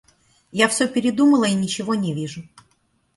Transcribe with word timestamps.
Я 0.61 0.67
всё 0.67 0.87
передумала 0.87 1.45
и 1.45 1.53
ничего 1.53 1.93
не 1.93 2.15
вижу. 2.15 2.41